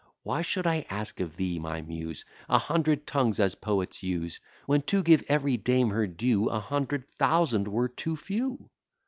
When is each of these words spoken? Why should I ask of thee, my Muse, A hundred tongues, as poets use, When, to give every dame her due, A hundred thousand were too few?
Why 0.23 0.41
should 0.41 0.65
I 0.65 0.87
ask 0.89 1.19
of 1.19 1.35
thee, 1.35 1.59
my 1.59 1.81
Muse, 1.83 2.25
A 2.49 2.57
hundred 2.57 3.05
tongues, 3.05 3.39
as 3.39 3.53
poets 3.53 4.01
use, 4.01 4.39
When, 4.65 4.81
to 4.89 5.03
give 5.03 5.23
every 5.27 5.57
dame 5.57 5.91
her 5.91 6.07
due, 6.07 6.49
A 6.49 6.59
hundred 6.59 7.07
thousand 7.07 7.67
were 7.67 7.87
too 7.87 8.15
few? 8.15 8.71